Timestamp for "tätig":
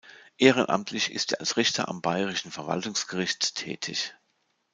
3.53-4.15